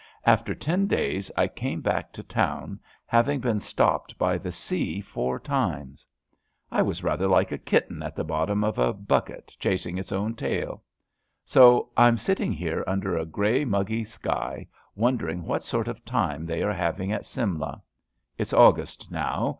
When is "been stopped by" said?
3.39-4.39